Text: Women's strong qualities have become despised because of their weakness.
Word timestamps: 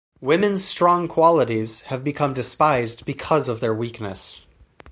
Women's 0.19 0.65
strong 0.65 1.07
qualities 1.07 1.81
have 1.81 2.03
become 2.03 2.33
despised 2.33 3.05
because 3.05 3.47
of 3.47 3.59
their 3.59 3.71
weakness. 3.71 4.47